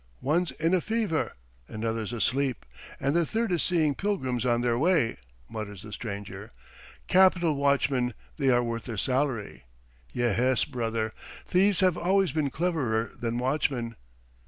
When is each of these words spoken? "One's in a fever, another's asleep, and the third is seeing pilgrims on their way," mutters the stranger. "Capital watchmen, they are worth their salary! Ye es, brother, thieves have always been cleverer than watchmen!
"One's 0.21 0.49
in 0.53 0.73
a 0.73 0.81
fever, 0.81 1.33
another's 1.67 2.11
asleep, 2.11 2.65
and 2.99 3.15
the 3.15 3.23
third 3.23 3.51
is 3.51 3.61
seeing 3.61 3.93
pilgrims 3.93 4.47
on 4.47 4.61
their 4.61 4.75
way," 4.75 5.17
mutters 5.47 5.83
the 5.83 5.93
stranger. 5.93 6.51
"Capital 7.07 7.55
watchmen, 7.55 8.15
they 8.37 8.49
are 8.49 8.63
worth 8.63 8.85
their 8.85 8.97
salary! 8.97 9.65
Ye 10.11 10.23
es, 10.23 10.63
brother, 10.65 11.13
thieves 11.45 11.81
have 11.81 11.99
always 11.99 12.31
been 12.31 12.49
cleverer 12.49 13.11
than 13.19 13.37
watchmen! 13.37 13.95